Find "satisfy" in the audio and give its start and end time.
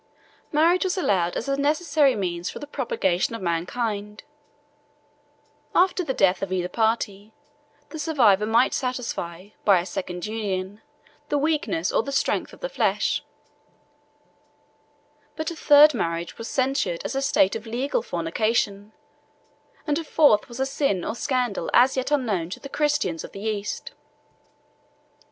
8.73-9.49